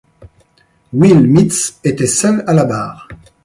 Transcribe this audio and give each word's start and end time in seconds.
Will 0.93 1.21
Mitz 1.27 1.79
était 1.83 2.07
seul 2.07 2.43
à 2.47 2.55
la 2.55 2.65
barre. 2.65 3.07